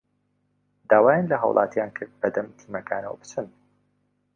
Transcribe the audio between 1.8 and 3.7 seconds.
کرد بەدەم تیمەکانەوە بچن